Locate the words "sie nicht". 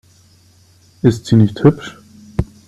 1.27-1.63